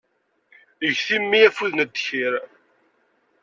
[0.93, 2.33] Get i mmi afud n ddkir.